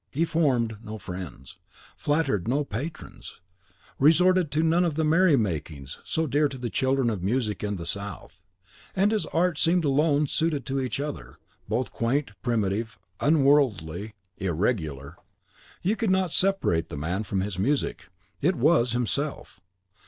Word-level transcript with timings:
He 0.09 0.25
formed 0.25 0.79
no 0.83 0.97
friends, 0.97 1.57
flattered 1.95 2.47
no 2.47 2.63
patrons, 2.63 3.39
resorted 3.99 4.49
to 4.49 4.63
none 4.63 4.83
of 4.83 4.95
the 4.95 5.03
merry 5.03 5.35
makings 5.35 5.99
so 6.03 6.25
dear 6.25 6.47
to 6.49 6.57
the 6.57 6.71
children 6.71 7.11
of 7.11 7.21
music 7.21 7.61
and 7.61 7.77
the 7.77 7.85
South. 7.85 8.41
He 8.95 9.01
and 9.03 9.11
his 9.11 9.27
art 9.27 9.59
seemed 9.59 9.85
alone 9.85 10.25
suited 10.25 10.65
to 10.65 10.79
each 10.79 10.99
other, 10.99 11.37
both 11.69 11.91
quaint, 11.91 12.31
primitive, 12.41 12.97
unworldly, 13.19 14.15
irregular. 14.37 15.17
You 15.83 15.95
could 15.95 16.09
not 16.09 16.31
separate 16.31 16.89
the 16.89 16.97
man 16.97 17.21
from 17.21 17.41
his 17.41 17.59
music; 17.59 18.07
it 18.41 18.55
was 18.55 18.93
himself. 18.93 19.59